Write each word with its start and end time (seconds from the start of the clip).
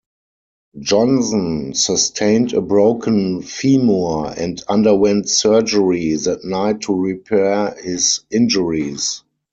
Johnson 0.79 1.75
sustained 1.75 2.53
a 2.53 2.61
broken 2.63 3.43
femur 3.43 4.29
and 4.35 4.59
underwent 4.67 5.29
surgery 5.29 6.15
that 6.15 6.43
night 6.43 6.81
to 6.81 6.95
repair 6.99 7.77
his 7.83 8.21
injuries. 8.31 9.21